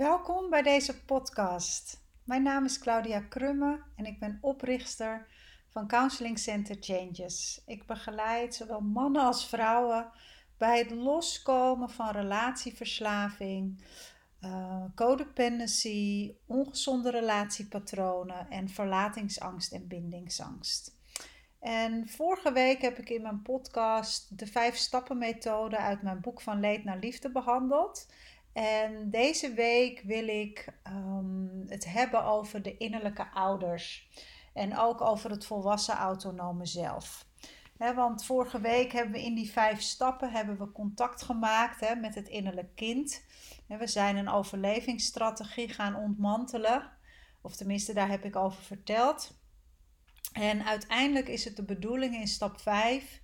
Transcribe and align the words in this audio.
Welkom 0.00 0.50
bij 0.50 0.62
deze 0.62 1.04
podcast. 1.04 2.04
Mijn 2.24 2.42
naam 2.42 2.64
is 2.64 2.78
Claudia 2.78 3.20
Krumme 3.20 3.82
en 3.96 4.06
ik 4.06 4.18
ben 4.18 4.38
oprichter 4.40 5.26
van 5.68 5.88
Counseling 5.88 6.38
Center 6.38 6.76
Changes. 6.80 7.62
Ik 7.66 7.86
begeleid 7.86 8.54
zowel 8.54 8.80
mannen 8.80 9.22
als 9.22 9.48
vrouwen 9.48 10.10
bij 10.58 10.78
het 10.78 10.90
loskomen 10.90 11.90
van 11.90 12.10
relatieverslaving, 12.10 13.84
uh, 14.40 14.84
codependency, 14.94 16.34
ongezonde 16.46 17.10
relatiepatronen 17.10 18.50
en 18.50 18.68
verlatingsangst 18.68 19.72
en 19.72 19.88
bindingsangst. 19.88 20.98
En 21.58 22.08
vorige 22.08 22.52
week 22.52 22.80
heb 22.80 22.98
ik 22.98 23.10
in 23.10 23.22
mijn 23.22 23.42
podcast 23.42 24.38
de 24.38 24.46
vijf 24.46 24.76
stappen 24.76 25.18
methode 25.18 25.76
uit 25.76 26.02
mijn 26.02 26.20
boek 26.20 26.40
van 26.40 26.60
leed 26.60 26.84
naar 26.84 26.98
liefde 26.98 27.30
behandeld. 27.30 28.06
En 28.60 29.10
deze 29.10 29.54
week 29.54 30.02
wil 30.04 30.28
ik 30.28 30.68
ehm, 30.82 31.66
het 31.66 31.84
hebben 31.84 32.24
over 32.24 32.62
de 32.62 32.76
innerlijke 32.76 33.30
ouders. 33.30 34.08
En 34.54 34.78
ook 34.78 35.00
over 35.00 35.30
het 35.30 35.46
volwassen 35.46 35.94
autonome 35.94 36.66
zelf. 36.66 37.26
want 37.76 38.24
vorige 38.24 38.60
week 38.60 38.92
hebben 38.92 39.12
we 39.12 39.24
in 39.24 39.34
die 39.34 39.50
vijf 39.50 39.80
stappen 39.80 40.32
hebben 40.32 40.58
we 40.58 40.72
contact 40.72 41.22
gemaakt 41.22 42.00
met 42.00 42.14
het 42.14 42.28
innerlijk 42.28 42.76
kind. 42.76 43.24
we 43.66 43.86
zijn 43.86 44.16
een 44.16 44.28
overlevingsstrategie 44.28 45.68
gaan 45.68 45.94
ontmantelen. 45.94 46.90
Of 47.40 47.56
tenminste, 47.56 47.92
daar 47.92 48.08
heb 48.08 48.24
ik 48.24 48.36
over 48.36 48.62
verteld. 48.62 49.38
En 50.32 50.64
uiteindelijk 50.64 51.28
is 51.28 51.44
het 51.44 51.56
de 51.56 51.64
bedoeling 51.64 52.14
in 52.14 52.28
stap 52.28 52.60
5 52.60 53.20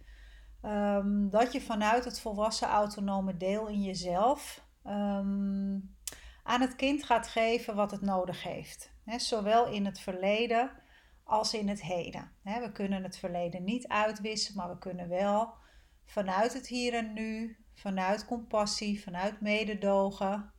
ehm, 0.62 1.28
dat 1.28 1.52
je 1.52 1.60
vanuit 1.60 2.04
het 2.04 2.20
volwassen 2.20 2.68
autonome 2.68 3.36
deel 3.36 3.68
in 3.68 3.82
jezelf 3.82 4.64
Ehm, 4.86 5.78
aan 6.42 6.60
het 6.60 6.76
kind 6.76 7.04
gaat 7.04 7.28
geven 7.28 7.74
wat 7.74 7.90
het 7.90 8.00
nodig 8.00 8.42
heeft. 8.42 8.94
zowel 9.16 9.66
in 9.66 9.84
het 9.84 10.00
verleden 10.00 10.70
als 11.24 11.54
in 11.54 11.68
het 11.68 11.82
heden. 11.82 12.32
we 12.42 12.70
kunnen 12.72 13.02
het 13.02 13.18
verleden 13.18 13.64
niet 13.64 13.88
uitwissen, 13.88 14.56
maar 14.56 14.68
we 14.68 14.78
kunnen 14.78 15.08
wel 15.08 15.54
vanuit 16.04 16.52
het 16.52 16.66
hier 16.66 16.94
en 16.94 17.12
nu, 17.12 17.56
vanuit 17.74 18.24
compassie, 18.24 19.02
vanuit 19.02 19.40
mededogen, 19.40 20.52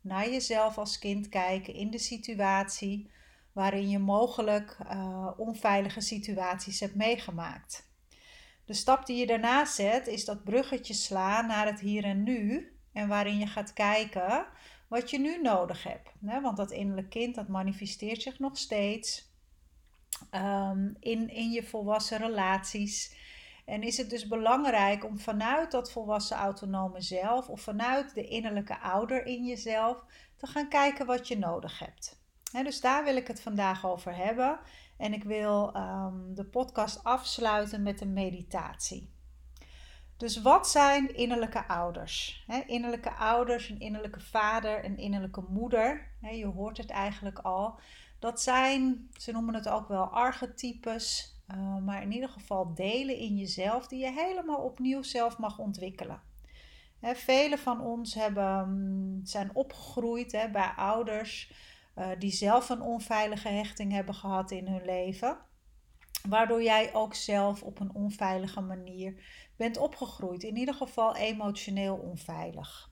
naar 0.00 0.30
jezelf 0.30 0.78
als 0.78 0.98
kind 0.98 1.28
kijken 1.28 1.74
in 1.74 1.90
de 1.90 1.98
situatie 1.98 3.10
waarin 3.52 3.88
je 3.88 3.98
mogelijk 3.98 4.78
uh, 4.82 5.30
onveilige 5.36 6.00
situaties 6.00 6.80
hebt 6.80 6.94
meegemaakt. 6.94 7.90
De 8.64 8.74
stap 8.74 9.06
die 9.06 9.16
je 9.16 9.26
daarna 9.26 9.64
zet 9.64 10.06
is 10.06 10.24
dat 10.24 10.44
bruggetje 10.44 10.94
slaan 10.94 11.46
naar 11.46 11.66
het 11.66 11.80
hier 11.80 12.04
en 12.04 12.22
nu 12.22 12.71
en 12.92 13.08
waarin 13.08 13.38
je 13.38 13.46
gaat 13.46 13.72
kijken 13.72 14.46
wat 14.88 15.10
je 15.10 15.18
nu 15.18 15.40
nodig 15.42 15.82
hebt. 15.82 16.10
Want 16.20 16.56
dat 16.56 16.70
innerlijk 16.70 17.10
kind 17.10 17.34
dat 17.34 17.48
manifesteert 17.48 18.22
zich 18.22 18.38
nog 18.38 18.58
steeds 18.58 19.30
ehm, 20.30 20.90
in, 20.98 21.28
in 21.28 21.50
je 21.50 21.62
volwassen 21.62 22.18
relaties. 22.18 23.16
En 23.64 23.82
is 23.82 23.96
het 23.96 24.10
dus 24.10 24.28
belangrijk 24.28 25.04
om 25.04 25.18
vanuit 25.18 25.70
dat 25.70 25.92
volwassen 25.92 26.36
autonome 26.36 27.00
zelf 27.00 27.48
of 27.48 27.60
vanuit 27.60 28.14
de 28.14 28.28
innerlijke 28.28 28.80
ouder 28.80 29.26
in 29.26 29.44
jezelf 29.44 30.04
te 30.36 30.46
gaan 30.46 30.68
kijken 30.68 31.06
wat 31.06 31.28
je 31.28 31.38
nodig 31.38 31.78
hebt. 31.78 32.20
dus 32.52 32.80
daar 32.80 33.04
wil 33.04 33.16
ik 33.16 33.26
het 33.26 33.40
vandaag 33.40 33.86
over 33.86 34.16
hebben. 34.16 34.60
En 34.96 35.12
ik 35.12 35.24
wil 35.24 35.72
ehm, 35.72 36.34
de 36.34 36.44
podcast 36.44 37.04
afsluiten 37.04 37.82
met 37.82 38.00
een 38.00 38.12
meditatie. 38.12 39.10
Dus 40.22 40.42
wat 40.42 40.68
zijn 40.68 41.14
innerlijke 41.14 41.68
ouders? 41.68 42.44
innerlijke 42.66 43.12
ouders, 43.12 43.68
een 43.68 43.80
innerlijke 43.80 44.20
vader, 44.20 44.84
een 44.84 44.96
innerlijke 44.98 45.44
moeder. 45.48 46.10
je 46.20 46.46
hoort 46.46 46.76
het 46.76 46.90
eigenlijk 46.90 47.38
al. 47.38 47.80
Dat 48.18 48.40
zijn, 48.40 49.08
ze 49.12 49.32
noemen 49.32 49.54
het 49.54 49.68
ook 49.68 49.88
wel 49.88 50.04
archetypes, 50.04 51.36
uh, 51.54 51.76
maar 51.76 52.02
in 52.02 52.12
ieder 52.12 52.28
geval 52.28 52.74
delen 52.74 53.16
in 53.16 53.36
jezelf 53.36 53.88
die 53.88 53.98
je 53.98 54.12
helemaal 54.12 54.56
opnieuw 54.56 55.02
zelf 55.02 55.38
mag 55.38 55.58
ontwikkelen. 55.58 56.20
He, 57.00 57.14
vele 57.14 57.58
van 57.58 57.80
ons 57.80 58.14
hebben, 58.14 58.68
mm, 58.68 59.20
zijn 59.24 59.50
opgegroeid 59.54 60.48
bij 60.52 60.72
ouders 60.76 61.52
uh, 61.98 62.08
die 62.18 62.32
zelf 62.32 62.68
een 62.68 62.82
onveilige 62.82 63.48
hechting 63.48 63.92
hebben 63.92 64.14
gehad 64.14 64.50
in 64.50 64.66
hun 64.66 64.84
leven. 64.84 65.38
Waardoor 66.28 66.62
jij 66.62 66.94
ook 66.94 67.14
zelf 67.14 67.62
op 67.62 67.80
een 67.80 67.94
onveilige 67.94 68.60
manier 68.60 69.14
bent 69.56 69.78
opgegroeid. 69.78 70.42
In 70.42 70.56
ieder 70.56 70.74
geval 70.74 71.16
emotioneel 71.16 71.96
onveilig. 71.96 72.90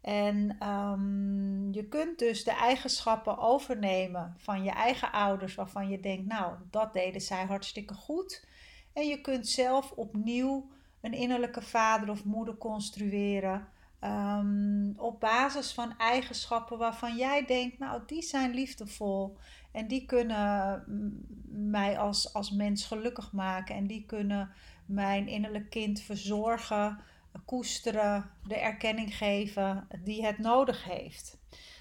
En 0.00 0.56
ehm, 0.58 1.72
je 1.72 1.88
kunt 1.88 2.18
dus 2.18 2.44
de 2.44 2.52
eigenschappen 2.52 3.38
overnemen 3.38 4.34
van 4.38 4.62
je 4.62 4.70
eigen 4.70 5.12
ouders, 5.12 5.54
waarvan 5.54 5.88
je 5.88 6.00
denkt, 6.00 6.26
nou, 6.26 6.54
dat 6.70 6.92
deden 6.92 7.20
zij 7.20 7.44
hartstikke 7.44 7.94
goed. 7.94 8.46
En 8.92 9.06
je 9.06 9.20
kunt 9.20 9.48
zelf 9.48 9.90
opnieuw 9.90 10.70
een 11.00 11.12
innerlijke 11.12 11.62
vader 11.62 12.10
of 12.10 12.24
moeder 12.24 12.56
construeren. 12.56 13.68
Ehm, 14.00 14.92
op 14.96 15.20
basis 15.20 15.72
van 15.72 15.98
eigenschappen 15.98 16.78
waarvan 16.78 17.16
jij 17.16 17.44
denkt, 17.44 17.78
nou, 17.78 18.02
die 18.06 18.22
zijn 18.22 18.54
liefdevol. 18.54 19.36
En 19.72 19.88
die 19.88 20.06
kunnen 20.06 20.84
mij 21.48 21.98
als, 21.98 22.32
als 22.32 22.50
mens 22.50 22.84
gelukkig 22.84 23.32
maken. 23.32 23.74
En 23.74 23.86
die 23.86 24.04
kunnen 24.06 24.50
mijn 24.88 25.28
innerlijk 25.28 25.70
kind 25.70 26.00
verzorgen, 26.00 27.00
koesteren, 27.44 28.30
de 28.46 28.56
erkenning 28.56 29.16
geven 29.16 29.88
die 30.02 30.26
het 30.26 30.38
nodig 30.38 30.84
heeft. 30.84 31.38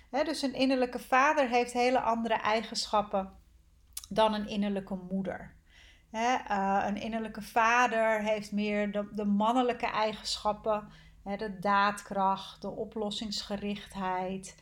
dus 0.09 0.41
een 0.41 0.53
innerlijke 0.53 1.00
vader 1.00 1.50
heeft 1.50 1.73
hele 1.73 2.00
andere 2.00 2.34
eigenschappen 2.34 3.31
dan 4.09 4.34
een 4.34 4.47
innerlijke 4.47 5.00
moeder. 5.09 5.56
Eh, 6.12 6.84
een 6.88 6.97
innerlijke 6.97 7.41
vader 7.41 8.22
heeft 8.22 8.51
meer 8.51 8.91
de, 9.12 9.25
mannelijke 9.25 9.85
eigenschappen, 9.85 10.88
de 11.24 11.59
daadkracht, 11.59 12.62
de 12.62 12.69
oplossingsgerichtheid, 12.69 14.56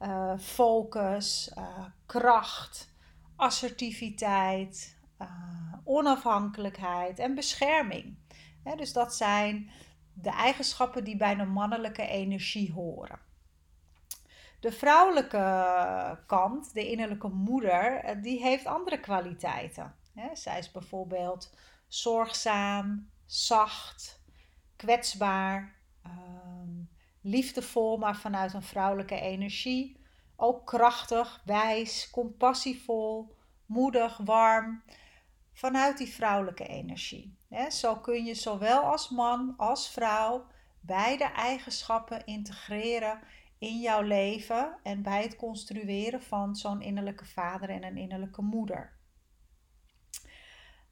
uh, 0.00 0.32
focus, 0.38 1.52
uh, 1.58 1.84
kracht, 2.06 2.92
assertiviteit, 3.36 4.98
uh, 5.22 5.28
onafhankelijkheid 5.84 7.18
en 7.18 7.34
bescherming. 7.34 8.18
dus 8.76 8.92
dat 8.92 9.14
zijn 9.14 9.70
de 10.12 10.30
eigenschappen 10.30 11.04
die 11.04 11.16
bij 11.16 11.34
de 11.34 11.44
mannelijke 11.44 12.06
energie 12.06 12.72
horen. 12.72 13.18
De 14.60 14.72
vrouwelijke 14.72 16.24
kant, 16.26 16.74
de 16.74 16.90
innerlijke 16.90 17.28
moeder, 17.28 18.18
die 18.22 18.40
heeft 18.40 18.66
andere 18.66 19.00
kwaliteiten. 19.00 19.94
zij 20.32 20.58
is 20.58 20.70
bijvoorbeeld 20.70 21.54
zorgzaam, 21.88 23.10
zacht, 23.26 24.22
kwetsbaar, 24.76 25.74
ehm, 26.02 26.68
liefdevol, 27.20 27.96
maar 27.96 28.16
vanuit 28.16 28.52
een 28.52 28.62
vrouwelijke 28.62 29.20
energie. 29.20 30.04
Ook 30.36 30.66
krachtig, 30.66 31.42
wijs, 31.44 32.10
compassievol, 32.10 33.36
moedig, 33.66 34.16
warm, 34.16 34.82
vanuit 35.52 35.98
die 35.98 36.08
vrouwelijke 36.08 36.66
energie. 36.66 37.36
Zo 37.70 37.96
kun 37.96 38.24
je 38.24 38.34
zowel 38.34 38.80
als 38.80 39.08
man 39.08 39.54
als 39.56 39.90
vrouw 39.90 40.46
beide 40.80 41.24
eigenschappen 41.24 42.26
integreren 42.26 43.20
in 43.58 43.80
jouw 43.80 44.02
leven 44.02 44.76
en 44.82 45.02
bij 45.02 45.22
het 45.22 45.36
construeren 45.36 46.22
van 46.22 46.56
zo'n 46.56 46.82
innerlijke 46.82 47.24
vader 47.24 47.68
en 47.68 47.84
een 47.84 47.96
innerlijke 47.96 48.42
moeder. 48.42 48.98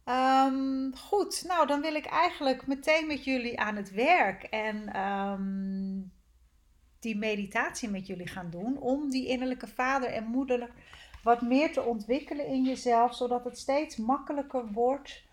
Ehm, 0.04 0.92
goed, 0.92 1.44
nou 1.46 1.66
dan 1.66 1.80
wil 1.80 1.94
ik 1.94 2.06
eigenlijk 2.06 2.66
meteen 2.66 3.06
met 3.06 3.25
jullie 3.25 3.60
aan 3.60 3.76
het 3.76 3.90
werk 3.90 4.42
en 4.42 4.92
ehm, 4.92 6.00
die 7.00 7.16
meditatie 7.16 7.88
met 7.88 8.06
jullie 8.06 8.26
gaan 8.26 8.50
doen 8.50 8.78
om 8.78 9.11
die 9.11 9.26
innerlijke 9.26 9.66
vader 9.66 10.11
en 10.11 10.25
moeder 10.25 10.70
wat 11.23 11.43
meer 11.43 11.73
te 11.73 11.82
ontwikkelen 11.82 12.47
in 12.47 12.65
jezelf, 12.65 13.15
zodat 13.15 13.44
het 13.44 13.59
steeds 13.59 13.97
makkelijker 13.97 14.73
wordt 14.73 15.26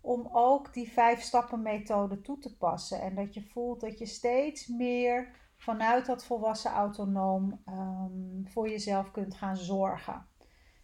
om 0.00 0.28
ook 0.32 0.74
die 0.74 0.92
vijf 0.92 1.20
stappen 1.20 1.62
methode 1.62 2.20
toe 2.20 2.38
te 2.38 2.56
passen. 2.56 3.00
En 3.00 3.14
dat 3.14 3.34
je 3.34 3.42
voelt 3.42 3.80
dat 3.80 3.98
je 3.98 4.06
steeds 4.06 4.66
meer 4.66 5.28
vanuit 5.56 6.06
dat 6.06 6.24
volwassen 6.24 6.70
autonoom 6.70 7.62
um, 7.68 8.44
voor 8.48 8.68
jezelf 8.68 9.10
kunt 9.10 9.34
gaan 9.34 9.56
zorgen. 9.56 10.26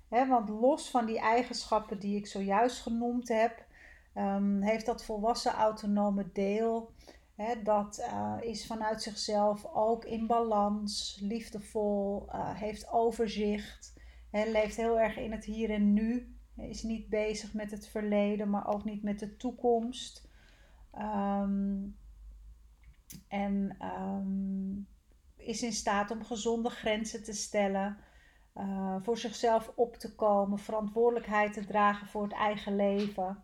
want 0.08 0.48
los 0.48 0.90
van 0.90 1.06
die 1.06 1.18
eigenschappen 1.18 1.98
die 1.98 2.16
ik 2.16 2.26
zojuist 2.26 2.82
genoemd 2.82 3.28
heb, 3.28 3.66
um, 4.14 4.62
heeft 4.62 4.86
dat 4.86 5.04
volwassen 5.04 5.52
autonome 5.52 6.32
deel, 6.32 6.90
dat 7.62 7.98
uh, 7.98 8.34
is 8.40 8.66
vanuit 8.66 9.02
zichzelf 9.02 9.66
ook 9.72 10.04
in 10.04 10.26
balans, 10.26 11.18
liefdevol, 11.22 12.26
uh, 12.28 12.54
heeft 12.54 12.90
overzicht. 12.90 13.96
Hij 14.30 14.52
leeft 14.52 14.76
heel 14.76 15.00
erg 15.00 15.16
in 15.16 15.32
het 15.32 15.44
hier 15.44 15.70
en 15.70 15.92
nu. 15.92 16.36
Is 16.56 16.82
niet 16.82 17.08
bezig 17.08 17.54
met 17.54 17.70
het 17.70 17.88
verleden, 17.88 18.50
maar 18.50 18.66
ook 18.66 18.84
niet 18.84 19.02
met 19.02 19.18
de 19.18 19.36
toekomst. 19.36 20.28
Um, 20.94 21.96
en 23.28 23.76
um, 23.82 24.88
is 25.36 25.62
in 25.62 25.72
staat 25.72 26.10
om 26.10 26.24
gezonde 26.24 26.70
grenzen 26.70 27.24
te 27.24 27.32
stellen, 27.32 27.96
uh, 28.54 28.96
voor 29.00 29.18
zichzelf 29.18 29.72
op 29.74 29.96
te 29.96 30.14
komen, 30.14 30.58
verantwoordelijkheid 30.58 31.52
te 31.52 31.66
dragen 31.66 32.06
voor 32.06 32.22
het 32.22 32.32
eigen 32.32 32.76
leven. 32.76 33.42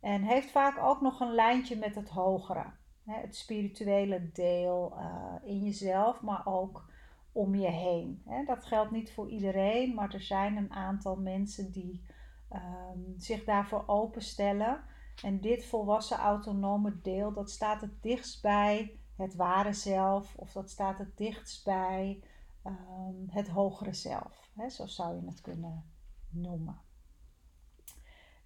En 0.00 0.22
heeft 0.22 0.50
vaak 0.50 0.78
ook 0.78 1.00
nog 1.00 1.20
een 1.20 1.34
lijntje 1.34 1.76
met 1.76 1.94
het 1.94 2.08
hogere, 2.08 2.72
het 3.04 3.36
spirituele 3.36 4.30
deel 4.32 4.96
uh, 4.98 5.34
in 5.50 5.64
jezelf, 5.64 6.22
maar 6.22 6.46
ook 6.46 6.90
om 7.36 7.54
je 7.54 7.70
heen. 7.70 8.22
Dat 8.46 8.64
geldt 8.64 8.90
niet 8.90 9.12
voor 9.12 9.28
iedereen, 9.28 9.94
maar 9.94 10.14
er 10.14 10.22
zijn 10.22 10.56
een 10.56 10.72
aantal 10.72 11.16
mensen 11.16 11.72
die 11.72 12.06
um, 12.52 13.14
zich 13.16 13.44
daarvoor 13.44 13.84
openstellen. 13.86 14.80
En 15.22 15.40
dit 15.40 15.66
volwassen 15.66 16.16
autonome 16.16 17.00
deel, 17.00 17.32
dat 17.32 17.50
staat 17.50 17.80
het 17.80 18.02
dichtst 18.02 18.42
bij 18.42 18.98
het 19.16 19.34
ware 19.34 19.72
zelf, 19.72 20.36
of 20.36 20.52
dat 20.52 20.70
staat 20.70 20.98
het 20.98 21.16
dichtst 21.16 21.64
bij 21.64 22.22
um, 22.64 23.26
het 23.30 23.48
hogere 23.48 23.92
zelf. 23.92 24.50
Zo 24.68 24.86
zou 24.86 25.20
je 25.20 25.26
het 25.26 25.40
kunnen 25.40 25.84
noemen. 26.30 26.80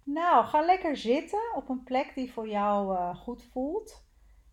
Nou, 0.03 0.45
ga 0.45 0.65
lekker 0.65 0.97
zitten 0.97 1.55
op 1.55 1.69
een 1.69 1.83
plek 1.83 2.15
die 2.15 2.31
voor 2.31 2.47
jou 2.47 2.93
uh, 2.95 3.15
goed 3.15 3.43
voelt. 3.43 4.05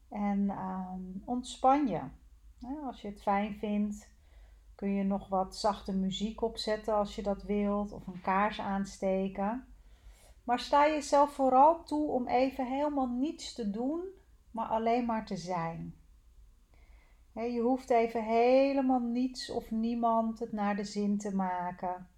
En 0.08 0.50
um, 0.50 1.22
ontspan 1.24 1.86
je. 1.86 2.00
Als 2.84 3.00
je 3.00 3.08
het 3.08 3.22
fijn 3.22 3.54
vindt, 3.54 4.16
kun 4.78 4.94
je 4.94 5.04
nog 5.04 5.28
wat 5.28 5.56
zachte 5.56 5.92
muziek 5.92 6.42
opzetten 6.42 6.94
als 6.94 7.14
je 7.14 7.22
dat 7.22 7.42
wilt, 7.42 7.92
of 7.92 8.06
een 8.06 8.20
kaars 8.20 8.60
aansteken. 8.60 9.66
Maar 10.44 10.58
sta 10.58 10.88
jezelf 10.88 11.32
vooral 11.32 11.84
toe 11.84 12.10
om 12.10 12.28
even 12.28 12.66
helemaal 12.66 13.08
niets 13.08 13.54
te 13.54 13.70
doen, 13.70 14.02
maar 14.50 14.66
alleen 14.66 15.04
maar 15.04 15.26
te 15.26 15.36
zijn. 15.36 15.94
Je 17.32 17.60
hoeft 17.60 17.90
even 17.90 18.24
helemaal 18.24 19.00
niets 19.00 19.50
of 19.50 19.70
niemand 19.70 20.38
het 20.38 20.52
naar 20.52 20.76
de 20.76 20.84
zin 20.84 21.18
te 21.18 21.34
maken. 21.34 22.08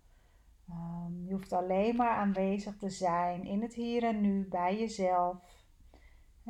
Ehm, 0.68 1.26
je 1.26 1.32
hoeft 1.32 1.52
alleen 1.52 1.96
maar 1.96 2.16
aanwezig 2.16 2.76
te 2.76 2.90
zijn 2.90 3.44
in 3.44 3.62
het 3.62 3.74
hier 3.74 4.04
en 4.04 4.20
nu 4.20 4.48
bij 4.48 4.78
jezelf. 4.78 5.36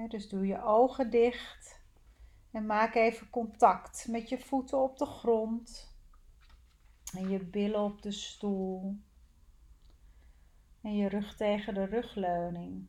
Dus 0.08 0.28
doe 0.28 0.46
je 0.46 0.62
ogen 0.62 1.10
dicht 1.10 1.80
en 2.50 2.66
maak 2.66 2.94
even 2.94 3.30
contact 3.30 4.06
met 4.08 4.28
je 4.28 4.38
voeten 4.38 4.82
op 4.82 4.98
de 4.98 5.06
grond 5.06 5.89
en 7.14 7.28
je 7.28 7.44
billen 7.44 7.80
op 7.80 8.02
de 8.02 8.12
stoel 8.12 8.96
en 10.80 10.96
je 10.96 11.08
rug 11.08 11.36
tegen 11.36 11.74
de 11.74 11.84
rugleuning. 11.84 12.88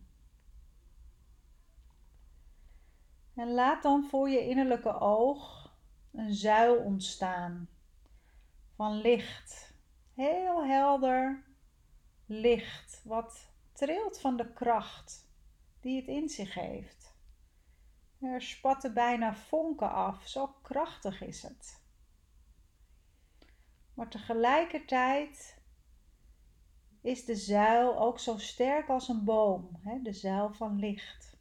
En 3.33 3.51
laat 3.51 3.83
dan 3.83 4.03
voor 4.09 4.29
je 4.29 4.47
innerlijke 4.47 4.99
oog 4.99 5.73
een 6.11 6.33
zuil 6.33 6.75
ontstaan 6.75 7.69
van 8.75 8.93
licht. 8.93 9.73
Heel 10.13 10.65
helder 10.65 11.43
licht, 12.25 13.01
wat 13.03 13.49
trilt 13.73 14.19
van 14.19 14.37
de 14.37 14.53
kracht 14.53 15.29
die 15.79 15.95
het 15.95 16.07
in 16.07 16.29
zich 16.29 16.53
heeft. 16.53 17.15
Er 18.19 18.41
spatten 18.41 18.93
bijna 18.93 19.35
vonken 19.35 19.91
af, 19.91 20.27
zo 20.27 20.47
krachtig 20.61 21.21
is 21.21 21.41
het. 21.41 21.80
Maar 23.93 24.09
tegelijkertijd 24.09 25.61
is 27.01 27.25
de 27.25 27.35
zuil 27.35 27.99
ook 27.99 28.19
zo 28.19 28.37
sterk 28.37 28.89
als 28.89 29.07
een 29.07 29.23
boom, 29.23 29.79
hè, 29.83 30.01
de 30.01 30.13
zuil 30.13 30.53
van 30.53 30.79
licht. 30.79 31.39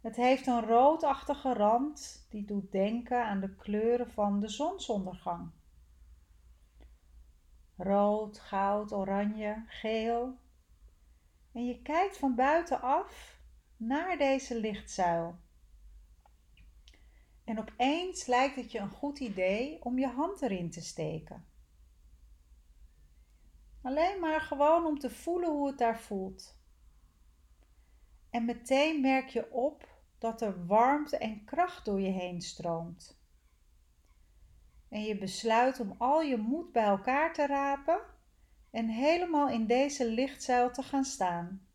Het 0.00 0.16
heeft 0.16 0.46
een 0.46 0.66
roodachtige 0.66 1.54
rand 1.54 2.26
die 2.30 2.44
doet 2.44 2.72
denken 2.72 3.24
aan 3.24 3.40
de 3.40 3.54
kleuren 3.54 4.10
van 4.10 4.40
de 4.40 4.48
zonsondergang. 4.48 5.50
Rood, 7.76 8.38
goud, 8.38 8.92
oranje, 8.92 9.64
geel. 9.66 10.38
En 11.52 11.66
je 11.66 11.82
kijkt 11.82 12.18
van 12.18 12.34
buitenaf 12.34 13.40
naar 13.76 14.18
deze 14.18 14.60
lichtzuil. 14.60 15.38
En 17.46 17.58
opeens 17.58 18.26
lijkt 18.26 18.56
het 18.56 18.72
je 18.72 18.78
een 18.78 18.90
goed 18.90 19.18
idee 19.18 19.84
om 19.84 19.98
je 19.98 20.06
hand 20.06 20.42
erin 20.42 20.70
te 20.70 20.80
steken. 20.80 21.46
Alleen 23.82 24.20
maar 24.20 24.40
gewoon 24.40 24.86
om 24.86 24.98
te 24.98 25.10
voelen 25.10 25.50
hoe 25.50 25.66
het 25.66 25.78
daar 25.78 26.00
voelt. 26.00 26.58
En 28.30 28.44
meteen 28.44 29.00
merk 29.00 29.28
je 29.28 29.52
op 29.52 29.88
dat 30.18 30.40
er 30.42 30.66
warmte 30.66 31.16
en 31.16 31.44
kracht 31.44 31.84
door 31.84 32.00
je 32.00 32.10
heen 32.10 32.40
stroomt. 32.40 33.20
En 34.88 35.02
je 35.02 35.18
besluit 35.18 35.80
om 35.80 35.94
al 35.98 36.22
je 36.22 36.36
moed 36.36 36.72
bij 36.72 36.84
elkaar 36.84 37.34
te 37.34 37.46
rapen 37.46 38.00
en 38.70 38.88
helemaal 38.88 39.48
in 39.48 39.66
deze 39.66 40.10
lichtzuil 40.10 40.70
te 40.70 40.82
gaan 40.82 41.04
staan. 41.04 41.66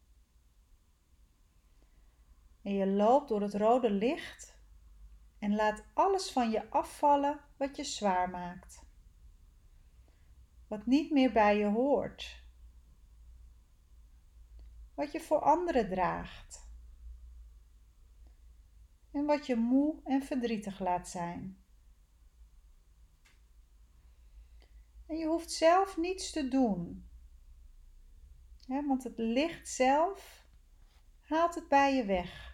En 2.62 2.74
je 2.74 2.88
loopt 2.88 3.30
door 3.30 3.42
het 3.42 3.54
rode 3.54 3.92
licht 3.92 4.51
en 5.42 5.56
laat 5.56 5.84
alles 5.94 6.32
van 6.32 6.50
je 6.50 6.70
afvallen 6.70 7.40
wat 7.58 7.76
je 7.76 7.84
zwaar 7.84 8.30
maakt 8.30 8.90
wat 10.72 10.86
niet 10.86 11.12
meer 11.12 11.32
bij 11.32 11.58
je 11.58 11.66
hoort, 11.66 12.44
wat 14.94 15.12
je 15.12 15.20
voor 15.20 15.40
anderen 15.40 15.90
draagt 15.90 16.70
en 19.12 19.26
wat 19.26 19.46
je 19.46 19.56
moe 19.56 20.02
en 20.04 20.24
verdrietig 20.24 20.80
laat 20.80 21.10
zijn. 21.10 21.64
En 25.08 25.18
je 25.18 25.26
hoeft 25.26 25.52
zelf 25.52 25.98
niets 25.98 26.32
te 26.32 26.48
doen, 26.48 27.10
hè, 28.66 28.88
want 28.88 29.04
het 29.04 29.18
licht 29.18 29.70
zelf 29.70 30.46
haalt 31.20 31.56
het 31.56 31.68
bij 31.68 31.96
je 31.96 32.06
weg. 32.06 32.51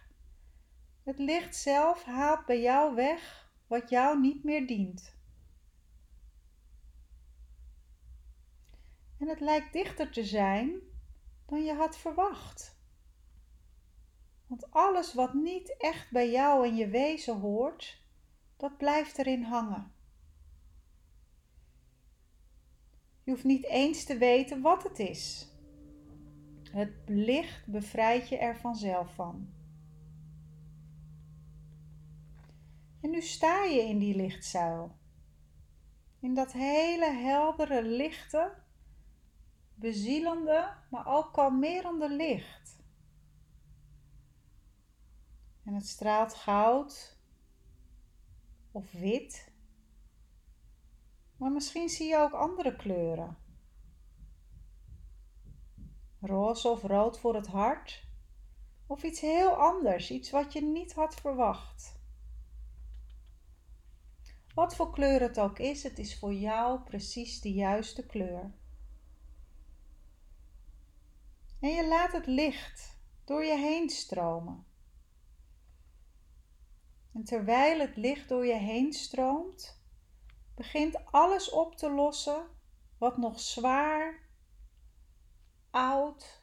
Het 1.08 1.18
licht 1.18 1.56
zelf 1.56 2.04
haalt 2.04 2.46
bij 2.46 2.60
jou 2.60 2.94
weg 2.94 3.50
wat 3.66 3.90
jou 3.90 4.20
niet 4.20 4.44
meer 4.44 4.66
dient. 4.66 5.16
en 9.18 9.28
het 9.28 9.40
lijkt 9.40 9.72
dichter 9.72 10.10
te 10.10 10.24
zijn 10.24 10.80
dan 11.46 11.64
je 11.64 11.74
had 11.74 11.96
verwacht. 11.96 12.76
Want 14.46 14.70
alles 14.70 15.14
wat 15.14 15.34
niet 15.34 15.76
echt 15.78 16.10
bij 16.10 16.30
jou 16.30 16.66
en 16.66 16.76
je 16.76 16.88
wezen 16.88 17.40
hoort, 17.40 18.02
dat 18.56 18.76
blijft 18.76 19.18
erin 19.18 19.42
hangen. 19.42 19.92
Je 23.24 23.30
hoeft 23.30 23.44
niet 23.44 23.64
eens 23.64 24.04
te 24.04 24.18
weten 24.18 24.60
wat 24.60 24.82
het 24.82 24.98
is. 24.98 25.52
Het 26.70 26.92
licht 27.06 27.66
bevrijdt 27.66 28.28
je 28.28 28.38
er 28.38 28.56
vanzelf 28.56 29.14
van. 29.14 29.57
En 33.00 33.10
nu 33.10 33.20
sta 33.22 33.64
je 33.64 33.80
in 33.80 33.98
die 33.98 34.16
lichtzuil. 34.16 34.96
In 36.20 36.34
dat 36.34 36.52
hele 36.52 37.10
heldere, 37.12 37.82
lichte, 37.82 38.54
bezielende, 39.74 40.74
maar 40.90 41.06
ook 41.06 41.32
kalmerende 41.32 42.10
licht. 42.10 42.82
En 45.64 45.74
het 45.74 45.86
straalt 45.86 46.34
goud 46.34 47.16
of 48.70 48.92
wit. 48.92 49.52
Maar 51.36 51.50
misschien 51.50 51.88
zie 51.88 52.08
je 52.08 52.16
ook 52.16 52.32
andere 52.32 52.76
kleuren. 52.76 53.36
Roze 56.20 56.68
of 56.68 56.82
rood 56.82 57.18
voor 57.18 57.34
het 57.34 57.46
hart. 57.46 58.06
Of 58.86 59.02
iets 59.02 59.20
heel 59.20 59.50
anders, 59.50 60.10
iets 60.10 60.30
wat 60.30 60.52
je 60.52 60.62
niet 60.62 60.92
had 60.92 61.14
verwacht. 61.14 61.97
Wat 64.58 64.76
voor 64.76 64.90
kleur 64.90 65.20
het 65.20 65.38
ook 65.38 65.58
is, 65.58 65.82
het 65.82 65.98
is 65.98 66.18
voor 66.18 66.32
jou 66.34 66.80
precies 66.80 67.40
de 67.40 67.52
juiste 67.52 68.06
kleur. 68.06 68.52
En 71.60 71.68
je 71.68 71.86
laat 71.88 72.12
het 72.12 72.26
licht 72.26 72.98
door 73.24 73.44
je 73.44 73.56
heen 73.56 73.90
stromen. 73.90 74.66
En 77.12 77.24
terwijl 77.24 77.80
het 77.80 77.96
licht 77.96 78.28
door 78.28 78.46
je 78.46 78.54
heen 78.54 78.92
stroomt, 78.92 79.82
begint 80.54 81.04
alles 81.04 81.50
op 81.50 81.76
te 81.76 81.90
lossen 81.90 82.46
wat 82.98 83.16
nog 83.16 83.40
zwaar, 83.40 84.28
oud 85.70 86.42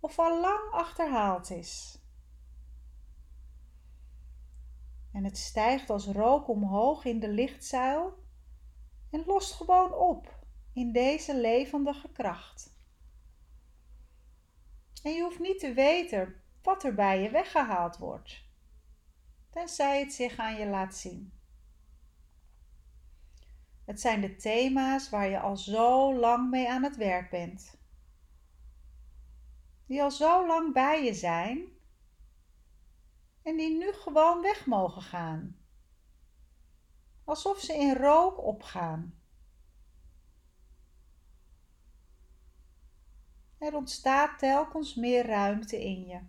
of 0.00 0.18
al 0.18 0.40
lang 0.40 0.70
achterhaald 0.72 1.50
is. 1.50 1.98
En 5.16 5.24
het 5.24 5.38
stijgt 5.38 5.90
als 5.90 6.06
rook 6.06 6.48
omhoog 6.48 7.04
in 7.04 7.20
de 7.20 7.28
lichtzuil 7.28 8.18
en 9.10 9.22
lost 9.26 9.52
gewoon 9.52 9.92
op 9.92 10.44
in 10.72 10.92
deze 10.92 11.36
levendige 11.40 12.08
kracht. 12.12 12.76
En 15.02 15.12
je 15.12 15.22
hoeft 15.22 15.38
niet 15.38 15.58
te 15.58 15.72
weten 15.72 16.42
wat 16.62 16.84
er 16.84 16.94
bij 16.94 17.22
je 17.22 17.30
weggehaald 17.30 17.96
wordt, 17.96 18.44
tenzij 19.50 20.00
het 20.00 20.12
zich 20.12 20.36
aan 20.36 20.56
je 20.56 20.66
laat 20.66 20.96
zien. 20.96 21.32
Het 23.84 24.00
zijn 24.00 24.20
de 24.20 24.36
thema's 24.36 25.10
waar 25.10 25.28
je 25.28 25.40
al 25.40 25.56
zo 25.56 26.14
lang 26.14 26.50
mee 26.50 26.70
aan 26.70 26.82
het 26.82 26.96
werk 26.96 27.30
bent. 27.30 27.78
Die 29.86 30.02
al 30.02 30.10
zo 30.10 30.46
lang 30.46 30.72
bij 30.72 31.04
je 31.04 31.14
zijn 31.14 31.75
en 33.46 33.56
die 33.56 33.76
nu 33.78 33.92
gewoon 33.92 34.42
weg 34.42 34.66
mogen 34.66 35.02
gaan. 35.02 35.58
Alsof 37.24 37.60
ze 37.60 37.74
in 37.74 37.96
rook 37.96 38.42
opgaan. 38.42 39.20
Er 43.58 43.74
ontstaat 43.74 44.38
telkens 44.38 44.94
meer 44.94 45.26
ruimte 45.26 45.84
in 45.84 46.06
je. 46.06 46.20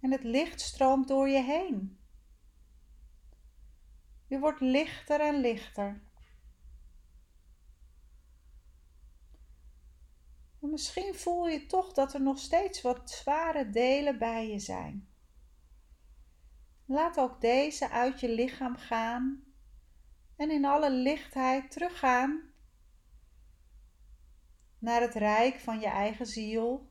En 0.00 0.10
het 0.10 0.22
licht 0.24 0.60
stroomt 0.60 1.08
door 1.08 1.28
je 1.28 1.42
heen. 1.42 2.00
Je 4.26 4.38
wordt 4.38 4.60
lichter 4.60 5.20
en 5.20 5.40
lichter. 5.40 6.02
En 10.62 10.70
misschien 10.70 11.14
voel 11.14 11.48
je 11.48 11.66
toch 11.66 11.92
dat 11.92 12.14
er 12.14 12.20
nog 12.20 12.38
steeds 12.38 12.82
wat 12.82 13.10
zware 13.10 13.70
delen 13.70 14.18
bij 14.18 14.50
je 14.50 14.58
zijn. 14.58 15.08
Laat 16.86 17.18
ook 17.18 17.40
deze 17.40 17.90
uit 17.90 18.20
je 18.20 18.28
lichaam 18.28 18.76
gaan 18.76 19.44
en 20.36 20.50
in 20.50 20.64
alle 20.64 20.90
lichtheid 20.90 21.70
teruggaan 21.70 22.52
naar 24.78 25.00
het 25.00 25.14
rijk 25.14 25.60
van 25.60 25.80
je 25.80 25.86
eigen 25.86 26.26
ziel 26.26 26.90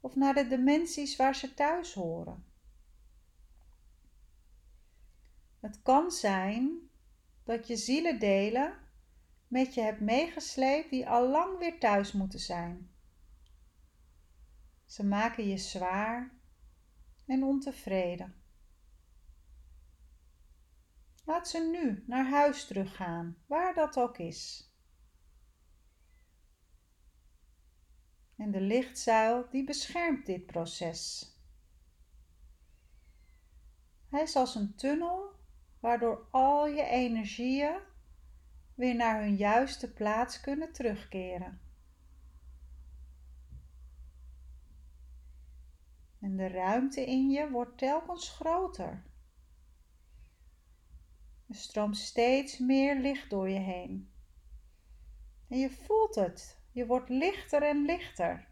of 0.00 0.14
naar 0.14 0.34
de 0.34 0.46
dimensies 0.46 1.16
waar 1.16 1.34
ze 1.34 1.54
thuis 1.54 1.94
horen. 1.94 2.44
Het 5.60 5.82
kan 5.82 6.10
zijn 6.10 6.90
dat 7.44 7.66
je 7.66 7.76
zielendelen 7.76 8.85
met 9.48 9.74
je 9.74 9.80
hebt 9.80 10.00
meegesleept 10.00 10.90
die 10.90 11.08
al 11.08 11.28
lang 11.28 11.58
weer 11.58 11.78
thuis 11.78 12.12
moeten 12.12 12.40
zijn. 12.40 12.90
Ze 14.84 15.04
maken 15.04 15.48
je 15.48 15.58
zwaar 15.58 16.30
en 17.26 17.42
ontevreden. 17.42 18.34
Laat 21.24 21.48
ze 21.48 21.68
nu 21.72 22.04
naar 22.06 22.28
huis 22.30 22.66
teruggaan, 22.66 23.36
waar 23.46 23.74
dat 23.74 23.96
ook 23.96 24.18
is. 24.18 24.70
En 28.36 28.50
de 28.50 28.60
lichtzuil 28.60 29.48
die 29.50 29.64
beschermt 29.64 30.26
dit 30.26 30.46
proces. 30.46 31.30
Hij 34.08 34.22
is 34.22 34.36
als 34.36 34.54
een 34.54 34.74
tunnel 34.74 35.30
waardoor 35.80 36.28
al 36.30 36.66
je 36.66 36.82
energieën 36.82 37.78
weer 38.76 38.94
naar 38.94 39.20
hun 39.20 39.36
juiste 39.36 39.92
plaats 39.92 40.40
kunnen 40.40 40.72
terugkeren. 40.72 41.60
En 46.20 46.36
de 46.36 46.48
ruimte 46.48 47.06
in 47.06 47.30
je 47.30 47.50
wordt 47.50 47.78
telkens 47.78 48.30
groter. 48.30 49.04
Er 51.48 51.54
stroomt 51.54 51.96
steeds 51.96 52.58
meer 52.58 53.00
licht 53.00 53.30
door 53.30 53.48
je 53.48 53.58
heen. 53.58 54.10
En 55.48 55.58
je 55.58 55.70
voelt 55.70 56.14
het. 56.14 56.60
Je 56.72 56.86
wordt 56.86 57.08
lichter 57.08 57.62
en 57.62 57.84
lichter. 57.84 58.48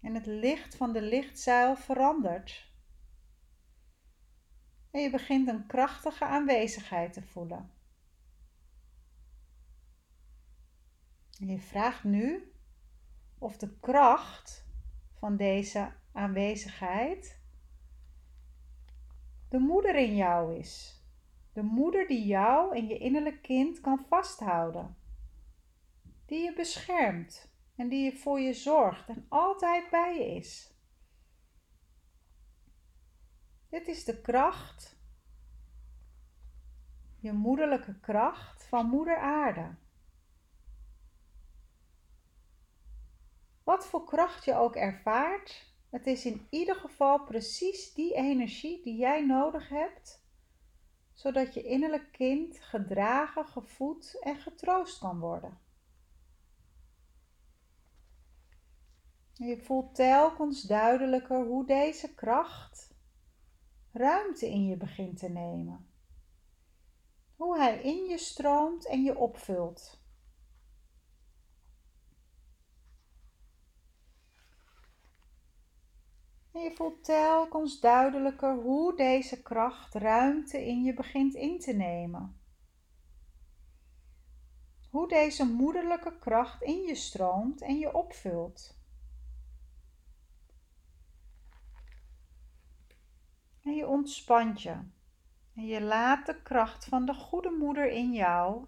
En 0.00 0.14
het 0.14 0.26
licht 0.26 0.76
van 0.76 0.92
de 0.92 1.02
lichtzuil 1.02 1.76
verandert. 1.76 2.69
En 4.90 5.00
je 5.00 5.10
begint 5.10 5.48
een 5.48 5.66
krachtige 5.66 6.24
aanwezigheid 6.24 7.12
te 7.12 7.22
voelen. 7.22 7.70
En 11.40 11.46
je 11.46 11.58
vraagt 11.58 12.04
nu 12.04 12.52
of 13.38 13.56
de 13.56 13.78
kracht 13.80 14.66
van 15.18 15.36
deze 15.36 15.92
aanwezigheid 16.12 17.40
de 19.48 19.58
moeder 19.58 19.94
in 19.94 20.16
jou 20.16 20.56
is. 20.56 21.02
De 21.52 21.62
moeder 21.62 22.06
die 22.06 22.26
jou 22.26 22.76
en 22.76 22.86
je 22.86 22.98
innerlijk 22.98 23.42
kind 23.42 23.80
kan 23.80 24.04
vasthouden. 24.08 24.96
Die 26.26 26.42
je 26.44 26.52
beschermt 26.52 27.52
en 27.76 27.88
die 27.88 28.18
voor 28.18 28.40
je 28.40 28.52
zorgt 28.52 29.08
en 29.08 29.26
altijd 29.28 29.90
bij 29.90 30.14
je 30.14 30.34
is. 30.34 30.74
Dit 33.70 33.88
is 33.88 34.04
de 34.04 34.20
kracht, 34.20 34.96
je 37.18 37.32
moederlijke 37.32 38.00
kracht 38.00 38.64
van 38.64 38.86
Moeder 38.86 39.18
Aarde. 39.18 39.74
Wat 43.64 43.86
voor 43.86 44.04
kracht 44.04 44.44
je 44.44 44.54
ook 44.54 44.76
ervaart, 44.76 45.74
het 45.90 46.06
is 46.06 46.24
in 46.24 46.46
ieder 46.50 46.74
geval 46.74 47.24
precies 47.24 47.94
die 47.94 48.14
energie 48.14 48.82
die 48.82 48.96
jij 48.96 49.26
nodig 49.26 49.68
hebt, 49.68 50.24
zodat 51.12 51.54
je 51.54 51.62
innerlijk 51.62 52.12
kind 52.12 52.60
gedragen, 52.60 53.46
gevoed 53.46 54.20
en 54.20 54.36
getroost 54.36 54.98
kan 54.98 55.18
worden. 55.18 55.58
Je 59.32 59.62
voelt 59.62 59.94
telkens 59.94 60.62
duidelijker 60.62 61.44
hoe 61.44 61.66
deze 61.66 62.14
kracht 62.14 62.89
ruimte 63.92 64.50
in 64.50 64.66
je 64.66 64.76
begint 64.76 65.18
te 65.18 65.28
nemen. 65.28 65.88
Hoe 67.36 67.58
hij 67.58 67.82
in 67.82 68.04
je 68.08 68.18
stroomt 68.18 68.86
en 68.86 69.02
je 69.02 69.18
opvult. 69.18 70.00
En 76.52 76.60
je 76.60 76.72
voelt 76.74 77.04
telkens 77.04 77.80
duidelijker 77.80 78.54
hoe 78.54 78.96
deze 78.96 79.42
kracht 79.42 79.94
ruimte 79.94 80.66
in 80.66 80.82
je 80.82 80.94
begint 80.94 81.34
in 81.34 81.58
te 81.58 81.72
nemen. 81.72 82.40
Hoe 84.90 85.08
deze 85.08 85.44
moederlijke 85.44 86.18
kracht 86.18 86.62
in 86.62 86.82
je 86.82 86.94
stroomt 86.94 87.60
en 87.60 87.78
je 87.78 87.94
opvult. 87.94 88.79
En 93.62 93.74
je 93.74 93.86
ontspant 93.86 94.62
je. 94.62 94.76
En 95.54 95.66
je 95.66 95.80
laat 95.80 96.26
de 96.26 96.42
kracht 96.42 96.84
van 96.84 97.06
de 97.06 97.14
goede 97.14 97.50
moeder 97.50 97.90
in 97.90 98.12
jou 98.12 98.66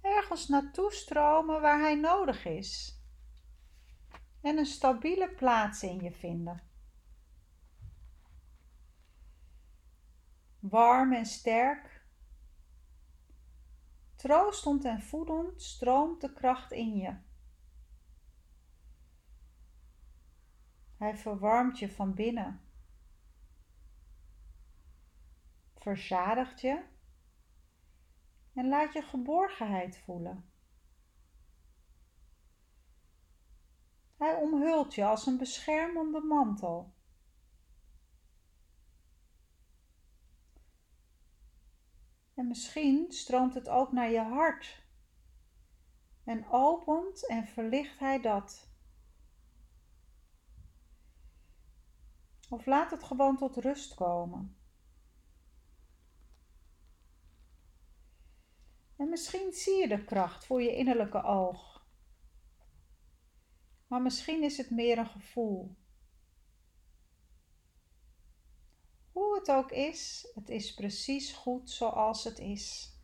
ergens 0.00 0.48
naartoe 0.48 0.92
stromen 0.92 1.60
waar 1.60 1.80
hij 1.80 1.94
nodig 1.94 2.44
is. 2.44 3.02
En 4.40 4.58
een 4.58 4.66
stabiele 4.66 5.30
plaats 5.30 5.82
in 5.82 6.00
je 6.02 6.12
vinden. 6.12 6.62
Warm 10.58 11.12
en 11.12 11.26
sterk. 11.26 12.06
Troostend 14.16 14.84
en 14.84 15.02
voedend 15.02 15.62
stroomt 15.62 16.20
de 16.20 16.32
kracht 16.32 16.72
in 16.72 16.96
je. 16.96 17.16
Hij 20.96 21.16
verwarmt 21.16 21.78
je 21.78 21.90
van 21.90 22.14
binnen 22.14 22.67
verzadigt 25.78 26.60
je 26.60 26.84
en 28.54 28.68
laat 28.68 28.92
je 28.92 29.02
geborgenheid 29.02 29.98
voelen. 29.98 30.52
Hij 34.16 34.34
omhult 34.34 34.94
je 34.94 35.04
als 35.04 35.26
een 35.26 35.38
beschermende 35.38 36.20
mantel. 36.20 36.94
En 42.34 42.46
misschien 42.46 43.12
stroomt 43.12 43.54
het 43.54 43.68
ook 43.68 43.92
naar 43.92 44.10
je 44.10 44.22
hart. 44.22 44.86
En 46.24 46.50
opent 46.50 47.26
en 47.26 47.46
verlicht 47.46 47.98
hij 47.98 48.20
dat. 48.20 48.70
Of 52.48 52.66
laat 52.66 52.90
het 52.90 53.02
gewoon 53.04 53.36
tot 53.36 53.56
rust 53.56 53.94
komen. 53.94 54.57
En 58.98 59.08
misschien 59.08 59.52
zie 59.52 59.76
je 59.76 59.88
de 59.88 60.04
kracht 60.04 60.44
voor 60.44 60.62
je 60.62 60.76
innerlijke 60.76 61.22
oog. 61.22 61.86
Maar 63.86 64.02
misschien 64.02 64.42
is 64.42 64.56
het 64.56 64.70
meer 64.70 64.98
een 64.98 65.06
gevoel. 65.06 65.76
Hoe 69.12 69.38
het 69.38 69.50
ook 69.50 69.70
is, 69.70 70.28
het 70.34 70.48
is 70.48 70.74
precies 70.74 71.32
goed 71.32 71.70
zoals 71.70 72.24
het 72.24 72.38
is. 72.38 72.96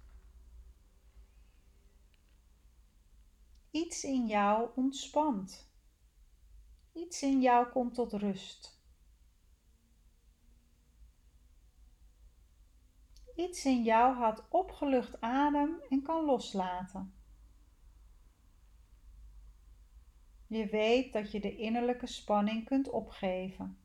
Iets 3.70 4.04
in 4.04 4.26
jou 4.26 4.70
ontspant. 4.74 5.72
Iets 6.92 7.22
in 7.22 7.40
jou 7.40 7.68
komt 7.68 7.94
tot 7.94 8.12
rust. 8.12 8.73
Iets 13.34 13.64
in 13.64 13.82
jou 13.82 14.14
had 14.16 14.48
opgelucht 14.48 15.20
adem 15.20 15.80
en 15.88 16.02
kan 16.02 16.24
loslaten. 16.24 17.14
Je 20.46 20.66
weet 20.66 21.12
dat 21.12 21.32
je 21.32 21.40
de 21.40 21.56
innerlijke 21.56 22.06
spanning 22.06 22.64
kunt 22.64 22.90
opgeven. 22.90 23.78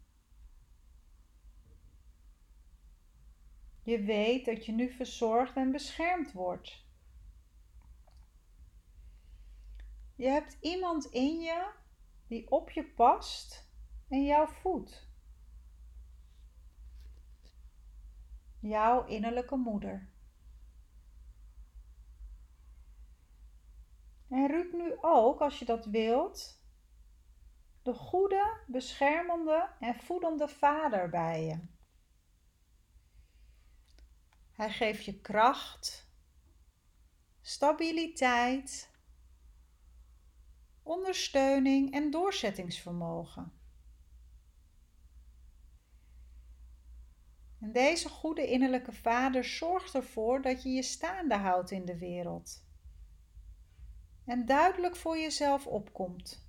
Je 3.84 4.02
weet 4.02 4.46
dat 4.46 4.66
je 4.66 4.72
nu 4.72 4.92
verzorgd 4.92 5.56
en 5.56 5.72
beschermd 5.72 6.32
wordt. 6.32 6.88
Je 10.16 10.28
hebt 10.28 10.58
iemand 10.62 11.06
in 11.06 11.40
je 11.40 11.72
die 12.28 12.52
op 12.52 12.70
je 12.70 12.86
past 12.86 13.72
en 14.08 14.24
jou 14.24 14.50
voedt. 14.54 15.09
Jouw 18.60 19.06
innerlijke 19.06 19.56
moeder. 19.56 20.10
En 24.30 24.48
roep 24.48 24.74
nu 24.74 24.98
ook, 25.02 25.42
als 25.42 25.60
je 25.60 25.66
dat 25.66 25.86
wilt, 25.86 26.64
de 27.82 27.94
goede, 27.94 28.64
beschermende 28.68 29.70
en 29.80 29.96
voedende 29.96 30.48
vader 30.48 31.10
bij 31.10 31.44
je. 31.44 31.60
Hij 34.52 34.70
geeft 34.70 35.06
je 35.06 35.22
kracht, 35.22 36.12
stabiliteit, 37.42 38.92
ondersteuning 40.84 41.94
en 41.94 42.12
doorzettingsvermogen. 42.12 43.59
En 47.60 47.72
deze 47.72 48.10
goede 48.10 48.48
innerlijke 48.48 48.94
vader 48.94 49.44
zorgt 49.44 49.94
ervoor 49.94 50.42
dat 50.42 50.64
je 50.64 50.70
je 50.70 50.84
staande 50.84 51.36
houdt 51.36 51.72
in 51.72 51.86
de 51.86 51.98
wereld. 51.98 52.68
En 54.26 54.46
duidelijk 54.46 54.96
voor 54.96 55.18
jezelf 55.18 55.68
opkomt. 55.68 56.48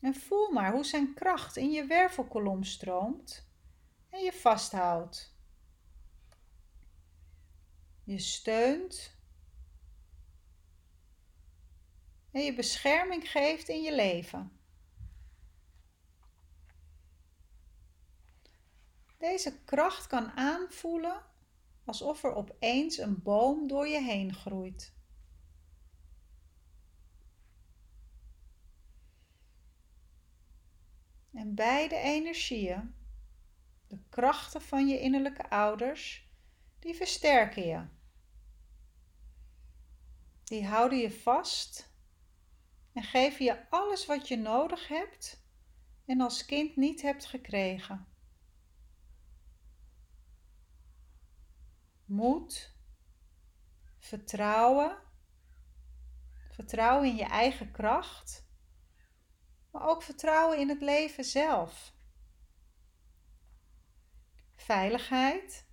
En 0.00 0.14
voel 0.14 0.50
maar 0.50 0.72
hoe 0.72 0.84
zijn 0.84 1.14
kracht 1.14 1.56
in 1.56 1.70
je 1.70 1.84
wervelkolom 1.84 2.64
stroomt 2.64 3.48
en 4.08 4.20
je 4.20 4.32
vasthoudt. 4.32 5.34
Je 8.04 8.18
steunt 8.18 9.18
en 12.30 12.42
je 12.42 12.54
bescherming 12.54 13.30
geeft 13.30 13.68
in 13.68 13.82
je 13.82 13.94
leven. 13.94 14.59
Deze 19.20 19.58
kracht 19.64 20.06
kan 20.06 20.30
aanvoelen 20.30 21.22
alsof 21.84 22.24
er 22.24 22.34
opeens 22.34 22.98
een 22.98 23.22
boom 23.22 23.66
door 23.66 23.88
je 23.88 24.02
heen 24.02 24.34
groeit. 24.34 24.92
En 31.32 31.54
beide 31.54 31.96
energieën, 31.96 32.94
de 33.86 33.98
krachten 34.08 34.62
van 34.62 34.88
je 34.88 35.00
innerlijke 35.00 35.50
ouders, 35.50 36.28
die 36.78 36.94
versterken 36.94 37.66
je. 37.66 37.86
Die 40.44 40.66
houden 40.66 40.98
je 40.98 41.10
vast 41.10 41.92
en 42.92 43.02
geven 43.02 43.44
je 43.44 43.70
alles 43.70 44.06
wat 44.06 44.28
je 44.28 44.36
nodig 44.36 44.88
hebt 44.88 45.44
en 46.06 46.20
als 46.20 46.44
kind 46.44 46.76
niet 46.76 47.02
hebt 47.02 47.24
gekregen. 47.24 48.08
Moed, 52.10 52.74
vertrouwen, 53.98 54.96
vertrouwen 56.50 57.08
in 57.08 57.16
je 57.16 57.24
eigen 57.24 57.70
kracht, 57.70 58.48
maar 59.70 59.88
ook 59.88 60.02
vertrouwen 60.02 60.58
in 60.58 60.68
het 60.68 60.80
leven 60.80 61.24
zelf. 61.24 61.94
Veiligheid. 64.56 65.68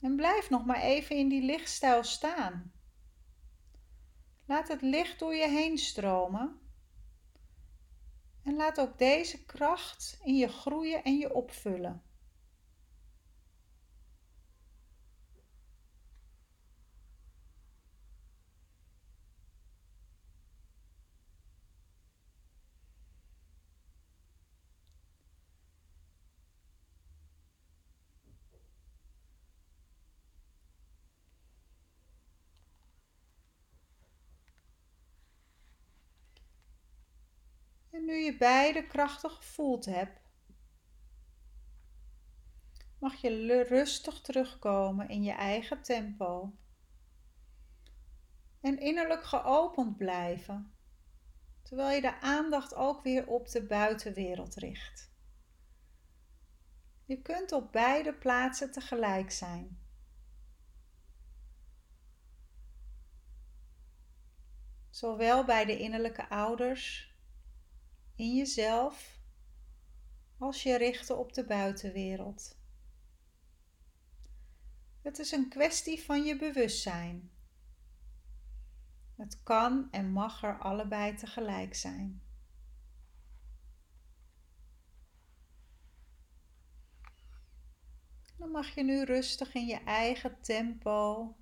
En 0.00 0.16
blijf 0.16 0.50
nog 0.50 0.64
maar 0.64 0.80
even 0.80 1.16
in 1.16 1.28
die 1.28 1.42
lichtstijl 1.42 2.04
staan. 2.04 2.72
Laat 4.44 4.68
het 4.68 4.82
licht 4.82 5.18
door 5.18 5.34
je 5.34 5.48
heen 5.48 5.78
stromen. 5.78 6.60
En 8.42 8.54
laat 8.56 8.80
ook 8.80 8.98
deze 8.98 9.44
kracht 9.44 10.18
in 10.22 10.36
je 10.36 10.48
groeien 10.48 11.04
en 11.04 11.18
je 11.18 11.34
opvullen. 11.34 12.09
Nu 38.10 38.16
je 38.16 38.36
beide 38.36 38.86
krachtig 38.86 39.32
gevoeld 39.32 39.84
hebt, 39.84 40.20
mag 42.98 43.14
je 43.14 43.62
rustig 43.62 44.20
terugkomen 44.20 45.08
in 45.08 45.22
je 45.22 45.32
eigen 45.32 45.82
tempo. 45.82 46.56
En 48.60 48.78
innerlijk 48.78 49.24
geopend 49.24 49.96
blijven, 49.96 50.74
terwijl 51.62 51.94
je 51.94 52.00
de 52.00 52.20
aandacht 52.20 52.74
ook 52.74 53.02
weer 53.02 53.26
op 53.26 53.48
de 53.48 53.66
buitenwereld 53.66 54.54
richt. 54.54 55.12
Je 57.04 57.22
kunt 57.22 57.52
op 57.52 57.72
beide 57.72 58.14
plaatsen 58.14 58.70
tegelijk 58.70 59.30
zijn. 59.30 59.78
Zowel 64.90 65.44
bij 65.44 65.64
de 65.64 65.78
innerlijke 65.78 66.28
ouders 66.28 67.09
in 68.20 68.36
jezelf 68.36 69.20
als 70.38 70.62
je 70.62 70.76
richten 70.76 71.18
op 71.18 71.32
de 71.32 71.44
buitenwereld. 71.44 72.58
Het 75.02 75.18
is 75.18 75.32
een 75.32 75.48
kwestie 75.48 76.02
van 76.02 76.24
je 76.24 76.36
bewustzijn. 76.36 77.30
Het 79.16 79.42
kan 79.42 79.88
en 79.90 80.12
mag 80.12 80.42
er 80.42 80.58
allebei 80.58 81.14
tegelijk 81.14 81.74
zijn. 81.74 82.22
Dan 88.36 88.50
mag 88.50 88.74
je 88.74 88.84
nu 88.84 89.04
rustig 89.04 89.54
in 89.54 89.66
je 89.66 89.84
eigen 89.84 90.40
tempo 90.40 91.36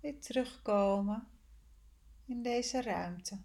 weer 0.00 0.20
terugkomen 0.20 1.28
in 2.24 2.42
deze 2.42 2.82
ruimte 2.82 3.42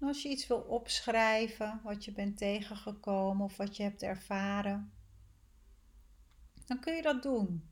als 0.00 0.22
je 0.22 0.28
iets 0.28 0.46
wil 0.46 0.60
opschrijven, 0.60 1.80
wat 1.82 2.04
je 2.04 2.12
bent 2.12 2.36
tegengekomen 2.36 3.44
of 3.44 3.56
wat 3.56 3.76
je 3.76 3.82
hebt 3.82 4.02
ervaren, 4.02 4.92
dan 6.66 6.80
kun 6.80 6.94
je 6.94 7.02
dat 7.02 7.22
doen. 7.22 7.68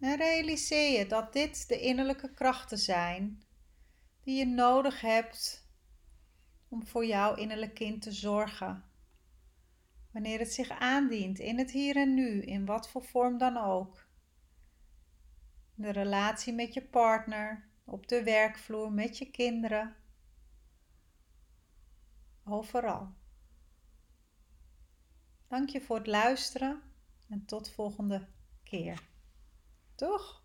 En 0.00 0.16
realiseer 0.16 0.98
je 0.98 1.06
dat 1.06 1.32
dit 1.32 1.68
de 1.68 1.80
innerlijke 1.80 2.34
krachten 2.34 2.78
zijn 2.78 3.42
die 4.20 4.38
je 4.38 4.46
nodig 4.46 5.00
hebt 5.00 5.68
om 6.68 6.86
voor 6.86 7.06
jouw 7.06 7.34
innerlijk 7.34 7.74
kind 7.74 8.02
te 8.02 8.12
zorgen. 8.12 8.84
Wanneer 10.12 10.38
het 10.38 10.52
zich 10.52 10.70
aandient 10.70 11.38
in 11.38 11.58
het 11.58 11.70
hier 11.70 11.96
en 11.96 12.14
nu, 12.14 12.42
in 12.42 12.64
wat 12.64 12.90
voor 12.90 13.04
vorm 13.04 13.38
dan 13.38 13.56
ook. 13.56 14.06
De 15.74 15.90
relatie 15.90 16.52
met 16.52 16.74
je 16.74 16.82
partner, 16.82 17.69
op 17.90 18.08
de 18.08 18.22
werkvloer 18.22 18.92
met 18.92 19.18
je 19.18 19.30
kinderen. 19.30 19.96
Overal. 22.44 23.14
Dank 25.48 25.68
je 25.68 25.80
voor 25.80 25.96
het 25.96 26.06
luisteren 26.06 26.82
en 27.28 27.44
tot 27.44 27.70
volgende 27.70 28.28
keer. 28.62 29.08
Toch? 29.94 30.39